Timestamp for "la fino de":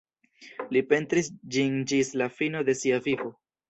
2.25-2.81